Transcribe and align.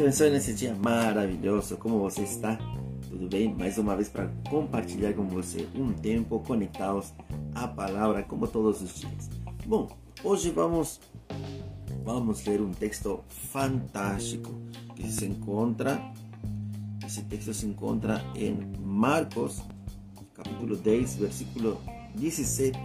te 0.00 0.04
abençoe 0.04 0.30
nesse 0.30 0.54
dia 0.54 0.74
maravilhoso. 0.74 1.76
Como 1.76 1.98
você 1.98 2.22
está? 2.22 2.58
Tudo 3.06 3.28
bem? 3.28 3.54
Mais 3.54 3.76
uma 3.76 3.94
vez 3.94 4.08
para 4.08 4.28
compartilhar 4.48 5.12
com 5.12 5.28
você 5.28 5.68
um 5.74 5.92
tempo 5.92 6.40
conectados 6.40 7.12
à 7.54 7.68
palavra 7.68 8.22
como 8.22 8.48
todos 8.48 8.80
os 8.80 8.94
dias. 8.94 9.28
Bom, 9.66 9.90
hoje 10.24 10.50
vamos 10.52 11.00
vamos 12.02 12.46
ler 12.46 12.62
um 12.62 12.70
texto 12.70 13.22
fantástico 13.28 14.58
que 14.96 15.06
se 15.06 15.26
encontra 15.26 16.00
esse 17.04 17.22
texto 17.24 17.52
se 17.52 17.66
encontra 17.66 18.24
em 18.34 18.58
Marcos 18.80 19.62
capítulo 20.32 20.76
10, 20.76 21.16
versículo 21.16 21.78
17 22.14 22.78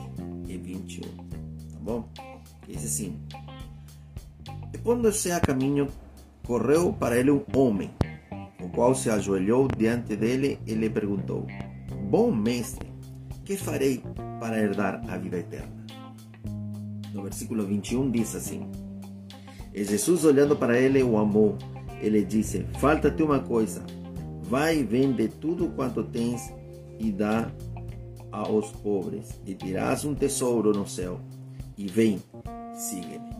e 0.49 0.57
21. 0.57 1.01
Tá 1.01 1.79
bom? 1.79 2.09
Diz 2.67 2.83
assim: 2.83 3.17
E 4.73 4.77
pondo-se 4.79 5.31
a 5.31 5.39
caminho, 5.39 5.87
correu 6.45 6.93
para 6.93 7.17
ele 7.17 7.31
um 7.31 7.43
homem, 7.55 7.91
o 8.63 8.69
qual 8.69 8.95
se 8.95 9.09
ajoelhou 9.09 9.67
diante 9.67 10.15
dele 10.15 10.59
e 10.65 10.73
lhe 10.73 10.89
perguntou: 10.89 11.45
Bom 12.09 12.31
mestre, 12.31 12.89
que 13.43 13.57
farei 13.57 14.01
para 14.39 14.59
herdar 14.59 15.01
a 15.09 15.17
vida 15.17 15.37
eterna? 15.37 15.85
No 17.13 17.23
versículo 17.23 17.65
21 17.65 18.11
diz 18.11 18.35
assim: 18.35 18.69
E 19.73 19.83
Jesus, 19.83 20.23
olhando 20.23 20.55
para 20.55 20.77
ele, 20.79 21.03
o 21.03 21.17
amou. 21.17 21.57
Ele 22.01 22.23
disse: 22.23 22.65
Falta-te 22.79 23.23
uma 23.23 23.39
coisa. 23.39 23.83
Vai, 24.43 24.83
vende 24.83 25.27
tudo 25.27 25.69
quanto 25.69 26.03
tens 26.03 26.53
e 26.99 27.11
dá 27.11 27.51
aos 28.31 28.71
pobres, 28.71 29.41
e 29.45 29.55
terás 29.55 30.03
um 30.03 30.13
tesouro 30.13 30.71
no 30.71 30.87
céu. 30.87 31.19
E 31.77 31.87
vem, 31.87 32.21
siga-me. 32.73 33.34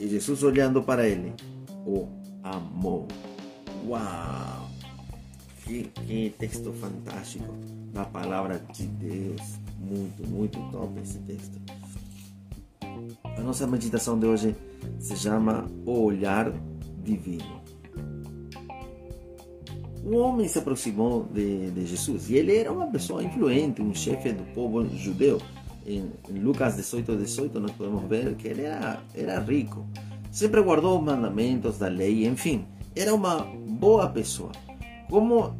E 0.00 0.08
Jesus, 0.08 0.42
olhando 0.42 0.82
para 0.82 1.08
ele, 1.08 1.32
o 1.86 2.06
amou. 2.42 3.08
Uau! 3.86 4.68
Que, 5.64 5.84
que 5.84 6.34
texto 6.38 6.72
fantástico 6.72 7.52
da 7.92 8.04
palavra 8.04 8.62
de 8.72 8.86
Deus. 8.86 9.58
Muito, 9.78 10.26
muito 10.28 10.58
top 10.70 11.00
esse 11.00 11.18
texto. 11.20 11.58
A 13.24 13.40
nossa 13.40 13.66
meditação 13.66 14.18
de 14.18 14.26
hoje 14.26 14.56
se 14.98 15.16
chama 15.16 15.66
O 15.84 16.04
Olhar 16.04 16.52
Divino. 17.02 17.58
Um 20.04 20.16
homem 20.16 20.48
se 20.48 20.58
aproximou 20.58 21.24
de, 21.24 21.70
de, 21.70 21.86
Jesus 21.86 22.30
e 22.30 22.36
ele 22.36 22.56
era 22.56 22.72
uma 22.72 22.86
pessoa 22.86 23.22
influente, 23.22 23.82
um 23.82 23.94
chefe 23.94 24.32
do 24.32 24.42
povo 24.54 24.84
judeu. 24.96 25.40
Em 25.88 26.12
Lucas 26.38 26.76
18, 26.76 27.16
18 27.16 27.58
nós 27.58 27.70
podemos 27.70 28.04
ver 28.04 28.34
que 28.34 28.46
ele 28.46 28.62
era, 28.62 29.00
era 29.14 29.40
rico, 29.40 29.86
sempre 30.30 30.60
guardou 30.60 30.98
os 30.98 31.04
mandamentos 31.04 31.78
da 31.78 31.88
lei, 31.88 32.26
enfim, 32.26 32.66
era 32.94 33.14
uma 33.14 33.38
boa 33.66 34.06
pessoa. 34.08 34.52
Como 35.08 35.56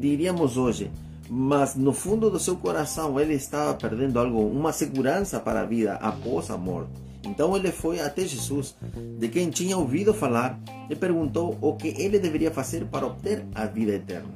diríamos 0.00 0.56
hoje, 0.56 0.90
mas 1.28 1.74
no 1.74 1.92
fundo 1.92 2.30
do 2.30 2.38
seu 2.38 2.56
coração 2.56 3.20
ele 3.20 3.34
estava 3.34 3.74
perdendo 3.74 4.18
algo, 4.18 4.40
uma 4.46 4.72
segurança 4.72 5.38
para 5.38 5.60
a 5.60 5.66
vida 5.66 5.94
após 5.96 6.50
a 6.50 6.56
morte. 6.56 6.92
Então 7.22 7.56
ele 7.56 7.70
foi 7.70 8.00
até 8.00 8.24
Jesus, 8.24 8.74
de 9.18 9.28
quem 9.28 9.50
tinha 9.50 9.76
ouvido 9.76 10.14
falar, 10.14 10.58
e 10.88 10.96
perguntou 10.96 11.56
o 11.60 11.74
que 11.74 11.88
ele 11.88 12.18
deveria 12.18 12.50
fazer 12.50 12.86
para 12.86 13.06
obter 13.06 13.44
a 13.54 13.66
vida 13.66 13.92
eterna. 13.92 14.34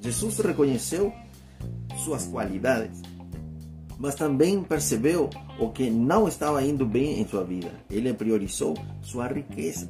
Jesus 0.00 0.38
reconheceu 0.38 1.12
suas 2.04 2.26
qualidades, 2.26 3.00
mas 4.02 4.16
também 4.16 4.62
percebeu 4.62 5.30
o 5.60 5.70
que 5.70 5.88
não 5.88 6.26
estava 6.26 6.62
indo 6.62 6.84
bem 6.84 7.20
em 7.20 7.26
sua 7.26 7.44
vida. 7.44 7.70
Ele 7.88 8.12
priorizou 8.12 8.74
sua 9.00 9.28
riqueza. 9.28 9.88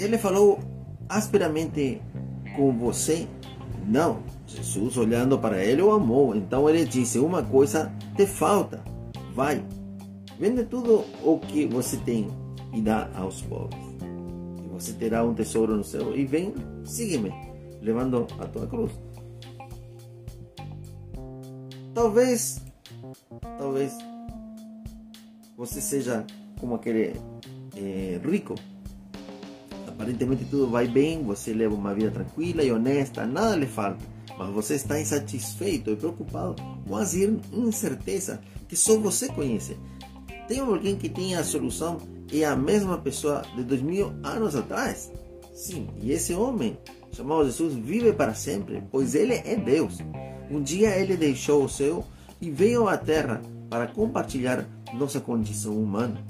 Ele 0.00 0.18
falou 0.18 0.58
asperamente 1.08 2.02
com 2.56 2.76
você? 2.76 3.28
Não. 3.86 4.18
Jesus, 4.46 4.96
olhando 4.96 5.38
para 5.38 5.64
ele, 5.64 5.80
o 5.80 5.92
amou. 5.92 6.34
Então 6.34 6.68
ele 6.68 6.84
disse: 6.84 7.18
Uma 7.18 7.42
coisa 7.42 7.92
te 8.16 8.26
falta. 8.26 8.82
Vai, 9.32 9.62
Vende 10.38 10.64
tudo 10.64 11.04
o 11.24 11.38
que 11.40 11.66
você 11.66 11.96
tem 11.96 12.28
e 12.72 12.80
dá 12.80 13.10
aos 13.16 13.42
pobres. 13.42 13.82
E 14.64 14.68
você 14.68 14.92
terá 14.92 15.24
um 15.24 15.34
tesouro 15.34 15.76
no 15.76 15.82
céu. 15.82 16.16
E 16.16 16.24
vem, 16.24 16.54
siga-me, 16.84 17.32
levando 17.82 18.26
a 18.38 18.46
tua 18.46 18.66
cruz. 18.68 18.92
Talvez, 21.92 22.62
talvez 23.58 23.96
você 25.56 25.80
seja 25.80 26.24
como 26.60 26.76
aquele 26.76 27.14
é, 27.76 28.20
rico. 28.24 28.54
Aparentemente 29.86 30.44
tudo 30.44 30.70
vai 30.70 30.86
bem, 30.86 31.22
você 31.24 31.52
leva 31.52 31.74
uma 31.74 31.92
vida 31.92 32.10
tranquila 32.10 32.62
e 32.62 32.70
honesta, 32.70 33.26
nada 33.26 33.56
lhe 33.56 33.66
falta. 33.66 34.04
Mas 34.38 34.50
você 34.50 34.74
está 34.74 35.00
insatisfeito 35.00 35.90
e 35.90 35.96
preocupado 35.96 36.54
com 36.86 36.96
as 36.96 37.14
incertezas 37.14 38.38
que 38.68 38.76
só 38.76 38.96
você 38.96 39.28
conhece. 39.28 39.76
Tem 40.46 40.60
alguém 40.60 40.96
que 40.96 41.08
tem 41.08 41.34
a 41.34 41.42
solução 41.42 41.98
e 42.30 42.44
a 42.44 42.54
mesma 42.54 42.98
pessoa 42.98 43.42
de 43.56 43.64
dois 43.64 43.82
mil 43.82 44.12
anos 44.22 44.54
atrás? 44.54 45.10
Sim, 45.52 45.88
e 46.00 46.12
esse 46.12 46.32
homem, 46.34 46.78
chamado 47.10 47.46
Jesus, 47.46 47.74
vive 47.74 48.12
para 48.12 48.32
sempre, 48.32 48.80
pois 48.92 49.16
ele 49.16 49.34
é 49.34 49.56
Deus. 49.56 49.98
Um 50.48 50.62
dia 50.62 50.96
ele 50.96 51.16
deixou 51.16 51.64
o 51.64 51.68
céu 51.68 52.06
e 52.40 52.50
veio 52.50 52.88
à 52.88 52.96
terra 52.96 53.40
para 53.68 53.86
compartilhar 53.86 54.66
nossa 54.94 55.20
condição 55.20 55.76
humana. 55.76 56.24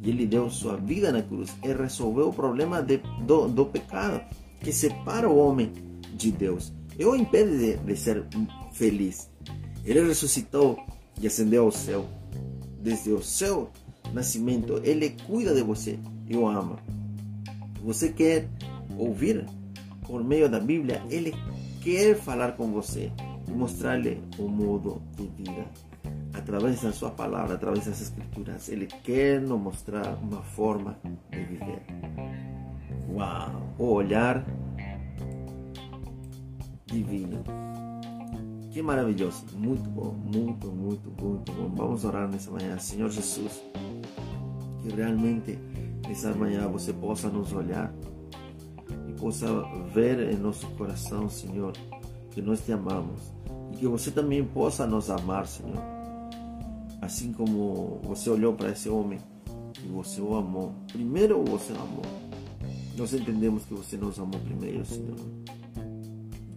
E 0.00 0.10
ele 0.10 0.26
deu 0.26 0.50
sua 0.50 0.76
vida 0.76 1.10
na 1.10 1.22
cruz 1.22 1.54
e 1.64 1.72
resolveu 1.72 2.28
o 2.28 2.32
problema 2.32 2.82
de, 2.82 2.98
do, 3.26 3.48
do 3.48 3.66
pecado 3.66 4.20
que 4.60 4.72
separa 4.72 5.28
o 5.28 5.36
homem 5.36 5.72
de 6.14 6.30
Deus 6.30 6.72
e 6.98 7.04
o 7.04 7.14
impede 7.14 7.58
de, 7.58 7.76
de 7.76 7.96
ser 7.96 8.24
feliz. 8.72 9.30
Ele 9.84 10.02
ressuscitou 10.06 10.78
e 11.20 11.26
ascendeu 11.26 11.64
ao 11.64 11.72
céu 11.72 12.06
desde 12.80 13.10
o 13.10 13.22
seu 13.22 13.70
nascimento, 14.12 14.80
Ele 14.84 15.10
cuida 15.26 15.54
de 15.54 15.62
você 15.62 15.98
e 16.28 16.36
o 16.36 16.46
ama. 16.46 16.78
Você 17.82 18.10
quer 18.10 18.48
ouvir 18.96 19.46
por 20.06 20.22
meio 20.22 20.48
da 20.48 20.60
Bíblia? 20.60 21.02
Ele 21.10 21.34
quer 21.82 22.16
falar 22.16 22.52
com 22.52 22.70
você 22.72 23.10
e 23.48 23.52
mostrar-lhe 23.52 24.22
o 24.38 24.48
modo 24.48 25.02
de 25.16 25.26
vida. 25.28 25.66
Através 26.34 26.82
da 26.82 26.92
sua 26.92 27.10
palavra, 27.10 27.54
através 27.54 27.86
das 27.86 28.00
escrituras, 28.00 28.68
Ele 28.68 28.86
quer 28.86 29.40
nos 29.40 29.60
mostrar 29.60 30.18
uma 30.22 30.42
forma 30.42 30.96
de 31.30 31.38
viver. 31.38 31.82
Uau! 33.08 33.74
O 33.78 33.84
olhar 33.94 34.44
divino. 36.86 37.42
Que 38.70 38.82
maravilhoso, 38.82 39.46
muito 39.54 39.88
bom, 39.88 40.12
muito, 40.12 40.66
muito, 40.68 41.10
muito 41.22 41.52
bom. 41.52 41.70
Vamos 41.74 42.04
orar 42.04 42.28
nessa 42.28 42.50
manhã, 42.50 42.78
Senhor 42.78 43.08
Jesus, 43.08 43.62
que 44.82 44.94
realmente 44.94 45.58
nessa 46.06 46.34
manhã 46.34 46.68
você 46.68 46.92
possa 46.92 47.28
nos 47.28 47.52
olhar 47.52 47.92
e 49.08 49.12
possa 49.14 49.46
ver 49.94 50.30
em 50.30 50.36
nosso 50.36 50.66
coração, 50.72 51.26
Senhor, 51.28 51.72
que 52.36 52.42
nós 52.42 52.60
te 52.60 52.70
amamos 52.70 53.32
e 53.72 53.78
que 53.78 53.86
você 53.86 54.10
também 54.10 54.44
possa 54.44 54.86
nos 54.86 55.08
amar, 55.08 55.46
Senhor. 55.46 55.82
Assim 57.00 57.32
como 57.32 57.98
você 58.04 58.28
olhou 58.28 58.52
para 58.52 58.72
esse 58.72 58.90
homem 58.90 59.18
e 59.82 59.88
você 59.88 60.20
o 60.20 60.36
amou. 60.36 60.74
Primeiro 60.92 61.42
você 61.42 61.72
o 61.72 61.76
amou. 61.76 62.04
Nós 62.94 63.14
entendemos 63.14 63.64
que 63.64 63.72
você 63.72 63.96
nos 63.96 64.18
amou 64.18 64.38
primeiro, 64.40 64.84
Senhor. 64.84 65.16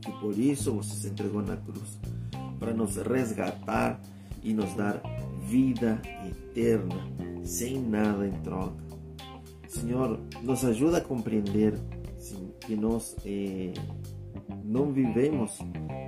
E 0.05 0.11
por 0.19 0.37
isso 0.37 0.73
você 0.73 0.95
se 0.95 1.07
entregou 1.07 1.41
na 1.41 1.55
cruz 1.55 1.97
para 2.59 2.73
nos 2.73 2.97
resgatar 2.97 4.01
e 4.43 4.53
nos 4.53 4.73
dar 4.73 5.01
vida 5.47 6.01
eterna, 6.27 6.95
sem 7.45 7.79
nada 7.79 8.27
em 8.27 8.33
troca. 8.41 8.83
Senhor, 9.69 10.19
nos 10.43 10.65
ajuda 10.65 10.97
a 10.97 11.01
compreender 11.01 11.79
sim, 12.17 12.51
que 12.59 12.75
nós 12.75 13.15
eh, 13.25 13.71
não 14.69 14.91
vivemos 14.91 15.57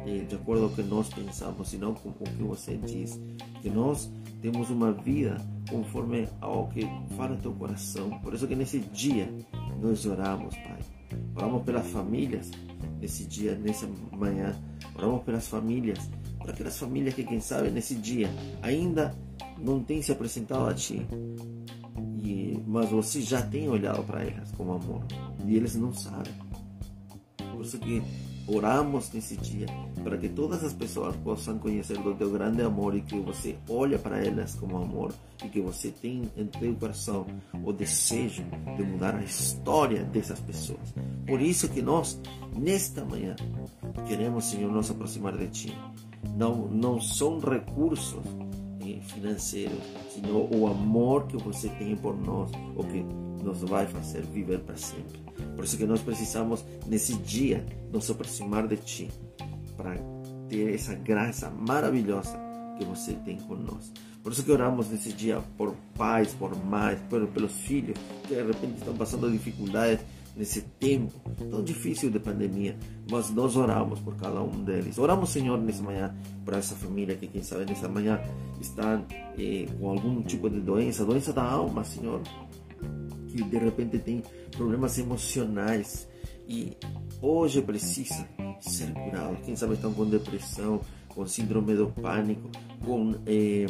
eh, 0.05 0.23
de 0.29 0.35
acordo 0.35 0.67
com 0.67 0.73
o 0.73 0.75
que 0.75 0.83
nós 0.83 1.09
pensamos, 1.09 1.67
senão 1.67 1.95
com 1.95 2.09
o 2.09 2.13
que 2.13 2.43
você 2.43 2.77
diz. 2.77 3.19
Que 3.59 3.69
nós 3.69 4.09
temos 4.39 4.69
uma 4.69 4.91
vida 4.91 5.35
conforme 5.67 6.27
ao 6.39 6.67
que 6.67 6.87
fala 7.17 7.35
teu 7.37 7.51
coração. 7.53 8.11
Por 8.19 8.35
isso 8.35 8.47
que 8.47 8.55
nesse 8.55 8.79
dia 8.79 9.33
nós 9.81 10.05
oramos, 10.05 10.55
Pai. 10.57 10.79
Oramos 11.35 11.63
pelas 11.63 11.87
famílias 11.87 12.51
nesse 12.99 13.25
dia, 13.25 13.55
nessa 13.55 13.89
manhã. 14.11 14.55
Oramos 14.95 15.23
pelas 15.23 15.47
famílias 15.47 15.97
para 16.37 16.51
aquelas 16.51 16.77
famílias 16.77 17.15
que, 17.15 17.23
quem 17.23 17.39
sabe, 17.39 17.71
nesse 17.71 17.95
dia 17.95 18.29
ainda 18.61 19.15
não 19.57 19.83
têm 19.83 20.01
se 20.01 20.11
apresentado 20.11 20.67
a 20.67 20.73
Ti, 20.73 21.05
e, 22.23 22.59
mas 22.67 22.89
você 22.89 23.21
já 23.21 23.41
tem 23.41 23.69
olhado 23.69 24.03
para 24.03 24.23
elas 24.23 24.51
com 24.51 24.71
amor 24.71 25.03
e 25.45 25.55
eles 25.55 25.75
não 25.75 25.93
sabem. 25.93 26.33
Por 27.51 27.61
isso 27.61 27.77
que 27.77 28.01
oramos 28.55 29.11
nesse 29.11 29.37
dia 29.37 29.65
para 30.03 30.17
que 30.17 30.29
todas 30.29 30.63
as 30.63 30.73
pessoas 30.73 31.15
possam 31.17 31.57
conhecer 31.59 31.97
do 31.97 32.13
teu 32.15 32.29
grande 32.31 32.61
amor 32.61 32.95
e 32.95 33.01
que 33.01 33.19
você 33.19 33.55
olha 33.69 33.97
para 33.99 34.23
elas 34.23 34.55
como 34.55 34.77
amor 34.77 35.13
e 35.43 35.49
que 35.49 35.61
você 35.61 35.89
tem 35.89 36.29
em 36.35 36.45
teu 36.45 36.73
coração 36.75 37.25
o 37.63 37.71
desejo 37.71 38.43
de 38.75 38.83
mudar 38.83 39.15
a 39.15 39.23
história 39.23 40.03
dessas 40.03 40.39
pessoas. 40.39 40.93
Por 41.25 41.41
isso 41.41 41.69
que 41.69 41.81
nós, 41.81 42.19
nesta 42.55 43.05
manhã, 43.05 43.35
queremos, 44.07 44.45
Senhor, 44.45 44.71
nos 44.71 44.89
aproximar 44.91 45.37
de 45.37 45.47
Ti. 45.47 45.77
Não, 46.35 46.67
não 46.67 47.01
são 47.01 47.39
recursos 47.39 48.23
eh, 48.81 48.99
financeiros, 49.01 49.79
senão 50.13 50.47
o 50.53 50.67
amor 50.67 51.25
que 51.27 51.37
você 51.37 51.67
tem 51.69 51.95
por 51.95 52.15
nós, 52.15 52.51
o 52.75 52.83
que 52.83 53.03
nos 53.41 53.61
vai 53.61 53.87
fazer 53.87 54.21
viver 54.21 54.59
para 54.59 54.77
sempre. 54.77 55.19
Por 55.55 55.63
isso 55.63 55.77
que 55.77 55.85
nós 55.85 56.01
precisamos, 56.01 56.63
nesse 56.85 57.13
dia, 57.15 57.65
nos 57.91 58.09
aproximar 58.09 58.67
de 58.67 58.77
Ti, 58.77 59.09
para 59.75 59.95
ter 60.47 60.75
essa 60.75 60.93
graça 60.95 61.49
maravilhosa 61.49 62.37
que 62.77 62.85
você 62.85 63.13
tem 63.13 63.37
conosco. 63.37 63.93
Por 64.23 64.31
isso 64.31 64.43
que 64.43 64.51
oramos 64.51 64.89
nesse 64.89 65.11
dia 65.11 65.41
por 65.57 65.75
pais, 65.97 66.33
por 66.33 66.55
mães, 66.55 66.99
por, 67.09 67.25
pelos 67.27 67.53
filhos 67.53 67.97
que 68.27 68.35
de 68.35 68.43
repente 68.43 68.77
estão 68.77 68.93
passando 68.95 69.31
dificuldades 69.31 70.05
nesse 70.35 70.61
tempo 70.79 71.11
tão 71.49 71.63
difícil 71.63 72.09
de 72.09 72.19
pandemia, 72.19 72.77
mas 73.09 73.29
nós 73.31 73.55
oramos 73.55 73.99
por 73.99 74.15
cada 74.15 74.41
um 74.41 74.63
deles. 74.63 74.97
Oramos, 74.97 75.29
Senhor, 75.29 75.57
nessa 75.57 75.83
manhã 75.83 76.15
para 76.45 76.57
essa 76.57 76.75
família 76.75 77.15
que, 77.15 77.27
quem 77.27 77.43
sabe, 77.43 77.65
nessa 77.65 77.87
manhã 77.87 78.19
está 78.59 79.01
eh, 79.37 79.67
com 79.79 79.89
algum 79.89 80.21
tipo 80.21 80.49
de 80.49 80.59
doença, 80.59 81.05
doença 81.05 81.33
da 81.33 81.43
alma, 81.43 81.83
Senhor, 81.83 82.21
que 83.31 83.43
de 83.43 83.57
repente 83.57 83.97
tem 83.99 84.23
problemas 84.51 84.97
emocionais 84.97 86.07
e 86.47 86.75
hoje 87.21 87.61
precisa 87.61 88.27
ser 88.59 88.91
curado. 88.93 89.37
Quem 89.43 89.55
sabe 89.55 89.73
estão 89.73 89.93
com 89.93 90.05
depressão, 90.05 90.81
com 91.07 91.25
síndrome 91.25 91.75
do 91.75 91.87
pânico, 91.87 92.49
com 92.83 93.15
eh, 93.25 93.65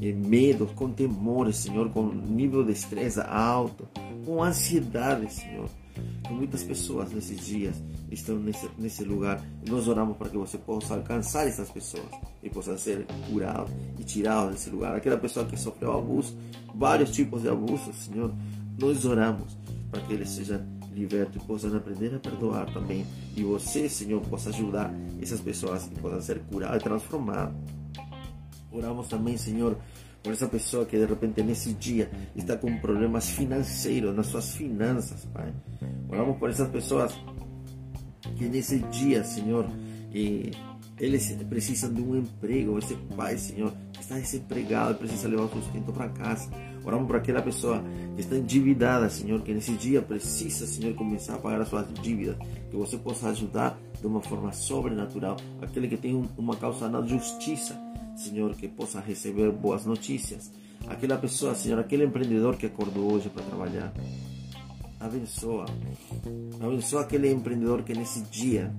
eh, 0.00 0.12
medo, 0.12 0.66
com 0.74 0.90
temores, 0.90 1.56
Senhor, 1.56 1.90
com 1.90 2.06
nível 2.06 2.64
de 2.64 2.72
estresse 2.72 3.20
alto, 3.20 3.88
com 4.24 4.42
ansiedade, 4.42 5.32
Senhor. 5.32 5.68
Com 6.26 6.34
muitas 6.34 6.62
pessoas 6.62 7.12
nesses 7.12 7.44
dias 7.44 7.82
estão 8.10 8.38
nesse, 8.38 8.68
nesse 8.78 9.04
lugar 9.04 9.44
e 9.64 9.70
nós 9.70 9.88
oramos 9.88 10.16
para 10.16 10.30
que 10.30 10.36
você 10.36 10.56
possa 10.56 10.94
alcançar 10.94 11.46
essas 11.46 11.70
pessoas 11.70 12.08
e 12.42 12.48
possa 12.48 12.78
ser 12.78 13.04
curado 13.30 13.70
e 13.98 14.04
tirado 14.04 14.52
desse 14.52 14.70
lugar. 14.70 14.96
Aquela 14.96 15.18
pessoa 15.18 15.44
que 15.44 15.58
sofreu 15.58 15.92
abuso, 15.92 16.36
vários 16.74 17.10
tipos 17.10 17.42
de 17.42 17.48
abusos, 17.48 17.94
Senhor, 17.96 18.32
nós 18.78 19.04
oramos 19.04 19.56
para 19.90 20.00
que 20.02 20.12
eles 20.14 20.30
sejam 20.30 20.60
libertos 20.92 21.42
e 21.42 21.46
possam 21.46 21.76
aprender 21.76 22.14
a 22.14 22.18
perdoar 22.18 22.72
também. 22.72 23.06
E 23.36 23.42
você, 23.42 23.88
Senhor, 23.88 24.20
possa 24.22 24.50
ajudar 24.50 24.92
essas 25.20 25.40
pessoas 25.40 25.84
que 25.84 25.94
possam 26.00 26.20
ser 26.20 26.40
curadas 26.50 26.80
e 26.80 26.84
transformadas. 26.84 27.54
Oramos 28.70 29.08
também, 29.08 29.36
Senhor, 29.36 29.76
por 30.22 30.32
essa 30.32 30.46
pessoa 30.46 30.84
que 30.84 30.96
de 30.96 31.04
repente 31.04 31.42
nesse 31.42 31.72
dia 31.74 32.10
está 32.34 32.56
com 32.56 32.78
problemas 32.78 33.30
financeiros, 33.30 34.14
nas 34.14 34.26
suas 34.26 34.54
finanças, 34.54 35.24
Pai. 35.26 35.52
Oramos 36.08 36.38
por 36.38 36.50
essas 36.50 36.68
pessoas 36.68 37.12
que 38.36 38.48
nesse 38.48 38.78
dia, 38.78 39.24
Senhor, 39.24 39.66
e 40.14 40.50
eles 40.98 41.32
precisam 41.48 41.92
de 41.92 42.00
um 42.00 42.16
emprego. 42.16 42.78
Esse 42.78 42.94
pai, 43.16 43.36
Senhor, 43.36 43.72
está 43.98 44.16
desempregado, 44.16 44.94
precisa 44.96 45.28
levar 45.28 45.44
o 45.44 45.48
sustento 45.48 45.92
para 45.92 46.08
casa. 46.08 46.50
Oramos 46.84 47.06
por 47.06 47.16
aquela 47.16 47.40
pessoa 47.40 47.82
que 48.14 48.20
está 48.20 48.36
endividada, 48.36 49.08
Senhor, 49.08 49.40
que 49.42 49.52
nesse 49.52 49.72
dia 49.72 50.02
precisa, 50.02 50.66
Senhor, 50.66 50.94
começar 50.94 51.34
a 51.34 51.38
pagar 51.38 51.60
as 51.60 51.68
suas 51.68 51.86
dívidas. 51.94 52.36
Que 52.70 52.76
você 52.76 52.96
possa 52.96 53.28
ajudar 53.28 53.78
de 54.00 54.06
uma 54.06 54.20
forma 54.20 54.52
sobrenatural. 54.52 55.36
Aquele 55.60 55.88
que 55.88 55.96
tem 55.96 56.28
uma 56.36 56.56
causa 56.56 56.88
na 56.88 57.00
justiça, 57.02 57.78
Senhor, 58.16 58.54
que 58.54 58.68
possa 58.68 59.00
receber 59.00 59.50
boas 59.52 59.86
notícias. 59.86 60.52
Aquela 60.88 61.16
pessoa, 61.16 61.54
Senhor, 61.54 61.78
aquele 61.78 62.04
empreendedor 62.04 62.56
que 62.56 62.66
acordou 62.66 63.12
hoje 63.12 63.28
para 63.28 63.42
trabalhar. 63.44 63.92
Abençoa. 64.98 65.66
Abençoa 66.60 67.02
aquele 67.02 67.30
empreendedor 67.30 67.82
que 67.82 67.94
nesse 67.94 68.20
dia 68.22 68.72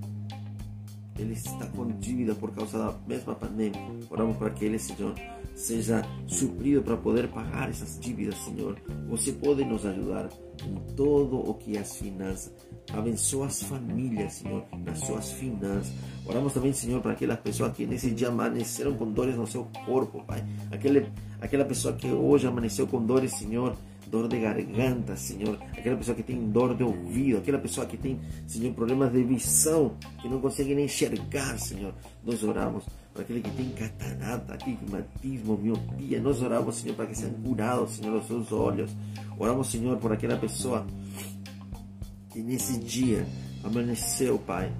ele 1.17 1.33
está 1.33 1.65
com 1.67 1.87
dívida 1.99 2.33
por 2.33 2.51
causa 2.51 2.77
da 2.77 2.99
mesma 3.07 3.35
pandemia. 3.35 3.81
Oramos 4.09 4.37
para 4.37 4.49
que 4.49 4.65
ele, 4.65 4.79
Senhor, 4.79 5.13
seja 5.55 6.01
suprido 6.27 6.81
para 6.81 6.97
poder 6.97 7.27
pagar 7.29 7.69
essas 7.69 7.99
dívidas, 7.99 8.35
Senhor. 8.37 8.77
Você 9.07 9.31
pode 9.31 9.63
nos 9.63 9.85
ajudar 9.85 10.29
em 10.65 10.75
todo 10.95 11.37
o 11.37 11.53
que 11.53 11.77
as 11.77 11.95
finanças. 11.97 12.51
Abençoa 12.91 13.47
as 13.47 13.61
famílias, 13.63 14.33
Senhor, 14.33 14.65
nas 14.85 14.99
suas 14.99 15.31
finanças. 15.33 15.93
Oramos 16.25 16.53
também, 16.53 16.73
Senhor, 16.73 17.01
para 17.01 17.11
aquelas 17.11 17.39
pessoas 17.39 17.73
que 17.73 17.85
nesse 17.85 18.09
dia 18.11 18.29
amaneceram 18.29 18.93
com 18.95 19.11
dores 19.11 19.35
no 19.35 19.45
seu 19.45 19.65
corpo, 19.85 20.23
Pai. 20.25 20.43
Aquele, 20.71 21.07
aquela 21.39 21.65
pessoa 21.65 21.93
que 21.93 22.07
hoje 22.07 22.47
amaneceu 22.47 22.87
com 22.87 23.03
dores, 23.05 23.33
Senhor, 23.33 23.75
dor 24.13 24.27
de 24.27 24.39
garganta, 24.39 25.17
Senhor. 25.17 25.57
Aquela 25.75 25.97
pessoa 25.97 26.15
que 26.15 26.21
tem 26.21 26.51
dor 26.51 26.75
de 26.75 26.83
ouvido, 26.83 27.39
aquela 27.39 27.57
pessoa 27.57 27.87
que 27.87 27.97
tem, 27.97 28.19
Senhor, 28.45 28.71
problemas 28.75 29.11
de 29.11 29.23
visão, 29.23 29.97
que 30.21 30.29
não 30.29 30.39
consegue 30.39 30.75
nem 30.75 30.85
enxergar, 30.85 31.57
Senhor. 31.57 31.95
Nós 32.23 32.43
oramos 32.43 32.85
para 33.11 33.23
aquele 33.23 33.41
que 33.41 33.49
tem 33.49 33.69
catarata, 33.69 34.53
astigmatismo, 34.53 35.57
miopia. 35.57 36.21
Nós 36.21 36.43
oramos, 36.43 36.75
Senhor, 36.75 36.95
para 36.95 37.07
que 37.07 37.17
sejam 37.17 37.33
curados, 37.41 37.93
Senhor, 37.93 38.15
os 38.15 38.27
seus 38.27 38.51
olhos. 38.51 38.95
Oramos, 39.39 39.71
Senhor, 39.71 39.97
por 39.97 40.13
aquela 40.13 40.37
pessoa 40.37 40.85
que 42.29 42.39
nesse 42.39 42.77
dia 42.77 43.25
amanheceu, 43.63 44.37
Pai, 44.37 44.71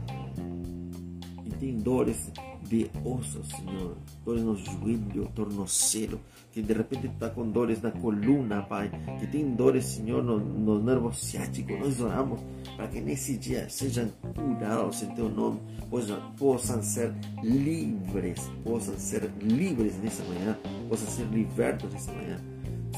e 1.44 1.50
tem 1.56 1.80
dores 1.80 2.32
de 2.63 2.89
ossos, 3.04 3.48
Senhor, 3.50 3.95
dores 4.25 4.44
no 4.44 4.56
joelho, 4.56 5.30
tornozelo, 5.36 6.19
que 6.51 6.62
de 6.62 6.74
repente 6.74 7.07
está 7.07 7.30
com 7.30 7.50
dores 7.50 7.81
na 7.81 7.92
coluna, 7.92 8.62
Pai, 8.62 8.92
que 9.19 9.27
tem 9.27 9.54
dores, 9.56 9.86
Senhor, 9.86 10.24
no, 10.24 10.39
no 10.39 10.81
nervo 10.81 11.13
ciático. 11.13 11.74
Nós 11.77 12.00
oramos 12.00 12.39
para 12.75 12.88
que 12.88 13.01
nesse 13.01 13.38
dia 13.38 13.69
sejam 13.69 14.10
curados 14.36 15.01
em 15.04 15.07
Teu 15.15 15.30
nome, 15.30 15.60
possam, 15.89 16.33
possam 16.38 16.83
ser 16.83 17.13
livres, 17.44 18.39
possam 18.63 18.98
ser 18.98 19.30
livres 19.42 19.98
nessa 19.98 20.24
manhã, 20.24 20.57
possam 20.89 21.07
ser 21.07 21.25
libertos 21.25 21.92
nessa 21.92 22.12
manhã, 22.13 22.39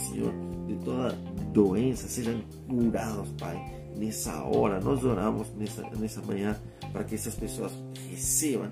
Senhor, 0.07 0.33
de 0.67 0.75
toda 0.83 1.12
doença, 1.53 2.07
sejam 2.07 2.41
curados, 2.67 3.29
Pai. 3.39 3.73
Nessa 3.97 4.44
hora, 4.44 4.81
nós 4.81 5.06
oramos 5.06 5.50
nessa, 5.56 5.81
nessa 5.97 6.21
manhã 6.21 6.59
para 6.91 7.06
que 7.06 7.15
essas 7.15 7.33
pessoas 7.35 7.71
recebam 8.09 8.69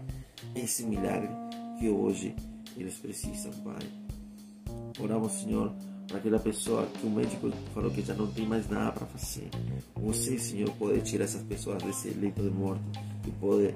esse 0.55 0.85
milagre 0.85 1.29
que 1.79 1.89
hoje 1.89 2.35
eles 2.77 2.95
precisam, 2.95 3.51
Pai. 3.63 3.81
Oramos, 4.99 5.31
Senhor, 5.33 5.73
para 6.07 6.17
aquela 6.17 6.39
pessoa 6.39 6.85
que 6.85 7.05
o 7.05 7.09
médico 7.09 7.51
falou 7.73 7.89
que 7.89 8.01
já 8.01 8.13
não 8.13 8.27
tem 8.27 8.45
mais 8.45 8.69
nada 8.69 8.91
para 8.91 9.05
fazer. 9.07 9.49
Você, 9.95 10.37
Senhor, 10.37 10.69
pode 10.75 11.01
tirar 11.01 11.25
essas 11.25 11.41
pessoas 11.43 11.81
desse 11.83 12.09
leito 12.09 12.41
de 12.41 12.49
morte 12.49 12.83
e 13.27 13.31
pode 13.31 13.73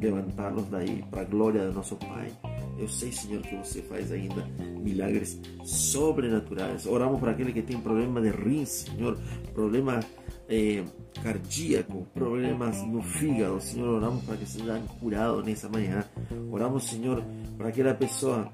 levantá-los 0.00 0.66
daí 0.68 1.04
para 1.10 1.22
a 1.22 1.24
glória 1.24 1.66
do 1.66 1.72
nosso 1.72 1.96
Pai. 1.96 2.32
Eu 2.78 2.88
sei, 2.88 3.10
Senhor, 3.10 3.42
que 3.42 3.56
você 3.56 3.82
faz 3.82 4.12
ainda 4.12 4.46
milagres 4.82 5.40
sobrenaturais. 5.64 6.86
Oramos 6.86 7.18
para 7.18 7.32
aquele 7.32 7.52
que 7.52 7.62
tem 7.62 7.80
problema 7.80 8.20
de 8.20 8.30
rins, 8.30 8.68
Senhor, 8.68 9.18
problema 9.54 10.00
eh, 10.48 10.84
cardíaco, 11.20 12.06
problemas 12.14 12.82
no 12.86 13.02
fígado. 13.02 13.60
Senhor, 13.60 13.88
oramos 13.88 14.24
para 14.24 14.36
que 14.36 14.46
sejam 14.46 14.80
curados 15.00 15.44
nessa 15.44 15.68
manhã. 15.68 16.04
Oramos, 16.50 16.84
Senhor, 16.84 17.24
para 17.56 17.68
aquela 17.68 17.94
pessoa 17.94 18.52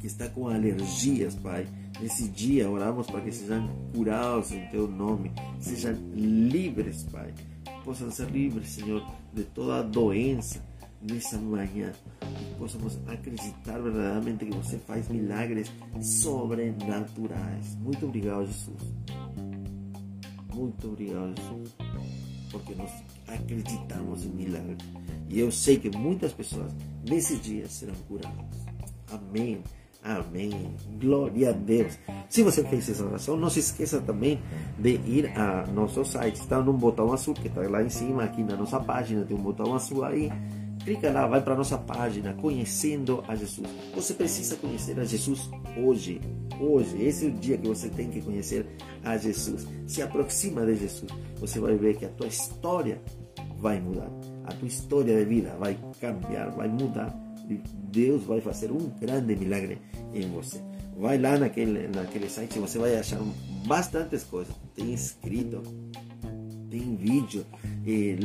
que 0.00 0.06
está 0.06 0.28
com 0.28 0.48
alergias, 0.48 1.34
Pai. 1.34 1.66
Nesse 2.00 2.28
dia, 2.28 2.70
oramos 2.70 3.06
para 3.06 3.20
que 3.20 3.32
sejam 3.32 3.68
curados 3.94 4.52
em 4.52 4.66
Teu 4.68 4.86
nome, 4.86 5.32
sejam 5.58 5.94
livres, 6.14 7.04
Pai. 7.04 7.32
Possam 7.84 8.10
ser 8.10 8.28
livres, 8.30 8.70
Senhor, 8.70 9.02
de 9.32 9.44
toda 9.44 9.82
doença 9.82 10.62
nessa 11.00 11.38
manhã. 11.38 11.92
Que 12.20 12.54
possamos 12.58 12.98
acreditar 13.06 13.78
verdadeiramente 13.78 14.44
que 14.44 14.56
você 14.56 14.78
faz 14.78 15.08
milagres 15.08 15.72
sobrenaturais. 16.00 17.76
Muito 17.80 18.06
obrigado, 18.06 18.46
Jesus. 18.46 18.94
Muito 20.56 20.88
obrigado. 20.88 21.34
Porque 22.50 22.74
nós 22.74 22.90
acreditamos 23.28 24.24
em 24.24 24.30
milagres. 24.30 24.78
E 25.28 25.38
eu 25.38 25.52
sei 25.52 25.78
que 25.78 25.94
muitas 25.94 26.32
pessoas 26.32 26.72
nesse 27.06 27.36
dia 27.36 27.68
serão 27.68 27.94
curadas. 28.08 28.64
Amém. 29.12 29.62
Amém. 30.02 30.74
Glória 30.98 31.50
a 31.50 31.52
Deus. 31.52 31.98
Se 32.30 32.42
você 32.42 32.64
fez 32.64 32.88
essa 32.88 33.04
oração, 33.04 33.36
não 33.36 33.50
se 33.50 33.58
esqueça 33.58 34.00
também 34.00 34.40
de 34.78 34.94
ir 35.04 35.26
a 35.36 35.66
nosso 35.66 36.04
site. 36.04 36.36
Está 36.36 36.62
num 36.62 36.72
botão 36.72 37.12
azul 37.12 37.34
que 37.34 37.48
está 37.48 37.60
lá 37.68 37.82
em 37.82 37.90
cima, 37.90 38.24
aqui 38.24 38.42
na 38.42 38.56
nossa 38.56 38.80
página. 38.80 39.24
Tem 39.24 39.36
um 39.36 39.42
botão 39.42 39.74
azul 39.74 40.04
aí. 40.04 40.30
Clica 40.86 41.10
lá, 41.10 41.26
vai 41.26 41.42
para 41.42 41.56
nossa 41.56 41.76
página, 41.76 42.32
conhecendo 42.34 43.24
a 43.26 43.34
Jesus. 43.34 43.68
Você 43.92 44.14
precisa 44.14 44.54
conhecer 44.54 44.96
a 45.00 45.04
Jesus 45.04 45.50
hoje. 45.76 46.20
Hoje, 46.60 47.02
esse 47.02 47.26
é 47.26 47.28
o 47.28 47.32
dia 47.32 47.58
que 47.58 47.66
você 47.66 47.88
tem 47.88 48.08
que 48.08 48.22
conhecer 48.22 48.64
a 49.02 49.16
Jesus. 49.16 49.66
Se 49.84 50.00
aproxima 50.00 50.64
de 50.64 50.76
Jesus. 50.76 51.10
Você 51.40 51.58
vai 51.58 51.74
ver 51.74 51.96
que 51.96 52.04
a 52.04 52.08
tua 52.10 52.28
história 52.28 53.02
vai 53.58 53.80
mudar. 53.80 54.08
a 54.44 54.52
tua 54.52 54.68
história 54.68 55.18
de 55.18 55.24
vida 55.24 55.56
vai 55.58 55.76
cambiar, 56.00 56.50
vai 56.52 56.68
mudar. 56.68 57.12
E 57.50 57.60
Deus 57.90 58.22
vai 58.22 58.40
fazer 58.40 58.70
um 58.70 58.88
grande 59.00 59.34
milagre 59.34 59.78
em 60.14 60.30
você. 60.30 60.62
Vai 60.96 61.18
lá 61.18 61.36
naquele, 61.36 61.88
naquele 61.88 62.28
site, 62.28 62.60
você 62.60 62.78
vai 62.78 62.96
achar 62.96 63.18
bastantes 63.66 64.22
coisas. 64.22 64.54
Tem 64.76 64.94
escrito, 64.94 65.62
tem 66.70 66.94
vídeo, 66.94 67.44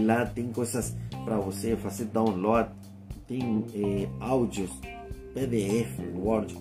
lá 0.05 0.27
tem 0.27 0.51
coisas 0.51 0.95
para 1.23 1.37
você 1.37 1.75
fazer 1.75 2.05
download, 2.05 2.69
tem 3.27 3.65
eh, 3.73 4.09
áudios, 4.19 4.71
PDF, 5.33 5.99
Word, 6.15 6.55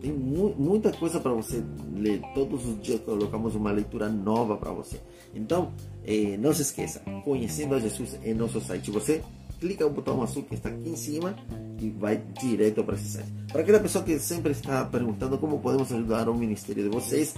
tem 0.00 0.12
mu 0.12 0.54
muita 0.58 0.92
coisa 0.92 1.20
para 1.20 1.32
você 1.32 1.62
ler. 1.94 2.20
Todos 2.34 2.66
os 2.66 2.80
dias 2.80 3.00
colocamos 3.00 3.54
uma 3.54 3.70
leitura 3.70 4.08
nova 4.08 4.56
para 4.56 4.72
você. 4.72 5.00
Então, 5.34 5.72
eh, 6.04 6.36
não 6.38 6.52
se 6.52 6.62
esqueça, 6.62 7.00
conhecendo 7.24 7.74
a 7.74 7.78
Jesus 7.78 8.18
em 8.24 8.34
nosso 8.34 8.60
site, 8.60 8.90
você 8.90 9.22
clica 9.60 9.84
no 9.84 9.90
botão 9.90 10.22
azul 10.22 10.42
que 10.42 10.54
está 10.54 10.68
aqui 10.68 10.88
em 10.88 10.96
cima 10.96 11.34
e 11.80 11.90
vai 11.90 12.22
direto 12.40 12.84
para 12.84 12.94
esse 12.94 13.10
site. 13.10 13.32
Para 13.50 13.62
aquela 13.62 13.80
pessoa 13.80 14.04
que 14.04 14.18
sempre 14.18 14.52
está 14.52 14.84
perguntando 14.84 15.38
como 15.38 15.58
podemos 15.58 15.90
ajudar 15.92 16.28
o 16.28 16.34
ministério 16.34 16.84
de 16.84 16.88
vocês, 16.90 17.34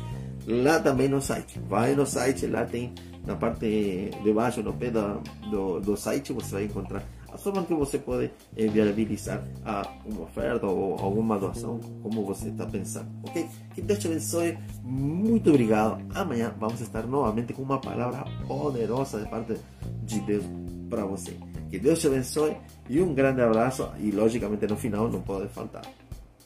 lá 0.46 0.80
também 0.80 1.08
no 1.08 1.20
site. 1.20 1.58
Vai 1.68 1.94
no 1.94 2.06
site, 2.06 2.46
lá 2.46 2.64
tem 2.64 2.92
na 3.28 3.36
parte 3.36 4.10
de 4.24 4.32
baixo, 4.32 4.62
no 4.62 4.72
pé 4.72 4.90
do, 4.90 5.20
do, 5.50 5.80
do 5.80 5.96
site, 5.96 6.32
você 6.32 6.54
vai 6.54 6.64
encontrar 6.64 7.02
a 7.30 7.36
forma 7.36 7.62
que 7.62 7.74
você 7.74 7.98
pode 7.98 8.30
viabilizar 8.56 9.44
uma 10.06 10.22
oferta 10.22 10.66
ou 10.66 10.98
alguma 10.98 11.38
doação, 11.38 11.78
como 12.02 12.24
você 12.24 12.48
está 12.48 12.64
pensando. 12.64 13.06
Ok? 13.22 13.46
Que 13.74 13.82
Deus 13.82 13.98
te 13.98 14.06
abençoe. 14.06 14.58
Muito 14.82 15.50
obrigado. 15.50 16.02
Amanhã 16.14 16.54
vamos 16.58 16.80
estar 16.80 17.06
novamente 17.06 17.52
com 17.52 17.62
uma 17.62 17.78
palavra 17.78 18.24
poderosa 18.46 19.20
de 19.20 19.28
parte 19.28 19.56
de 20.04 20.20
Deus 20.20 20.44
para 20.88 21.04
você. 21.04 21.36
Que 21.68 21.78
Deus 21.78 22.00
te 22.00 22.06
abençoe 22.06 22.56
e 22.88 22.98
um 22.98 23.12
grande 23.12 23.42
abraço. 23.42 23.90
E 23.98 24.10
logicamente 24.10 24.66
no 24.66 24.76
final 24.76 25.10
não 25.10 25.20
pode 25.20 25.48
faltar 25.48 25.82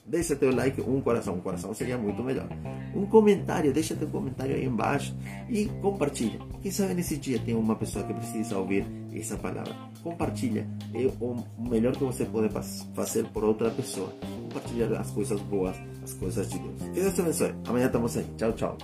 Deixa 0.05 0.35
teu 0.35 0.55
like, 0.55 0.81
um 0.81 1.01
coração, 1.01 1.35
um 1.35 1.41
coração 1.41 1.73
seria 1.73 1.97
muito 1.97 2.23
melhor. 2.23 2.49
Um 2.95 3.07
comentário, 3.07 3.73
deixa 3.73 3.95
teu 3.95 4.09
comentário 4.09 4.55
aí 4.55 4.65
embaixo 4.65 5.15
e 5.49 5.67
compartilha. 5.81 6.41
Quem 6.61 6.71
sabe 6.73 6.95
nesse 6.95 7.17
dia 7.17 7.39
tem 7.39 7.55
uma 7.55 7.77
pessoa 7.77 8.05
que 8.05 8.13
precisa 8.13 8.59
ouvir 8.59 8.85
essa 9.15 9.37
palavra. 9.37 9.75
Compartilha. 10.03 10.67
É 10.93 11.09
o 11.21 11.37
melhor 11.59 11.97
que 11.97 12.05
você 12.05 12.25
pode 12.25 12.53
fazer 12.95 13.25
por 13.29 13.45
outra 13.45 13.71
pessoa. 13.71 14.13
Compartilhar 14.43 15.01
as 15.01 15.11
coisas 15.13 15.41
boas, 15.43 15.77
as 16.03 16.13
coisas 16.15 16.51
de 16.51 16.59
Deus. 16.59 16.83
Que 16.83 17.01
Deus 17.01 17.15
te 17.15 17.21
abençoe. 17.21 17.55
Amanhã 17.67 17.87
estamos 17.87 18.17
aí. 18.17 18.27
Tchau, 18.37 18.53
tchau. 18.53 18.77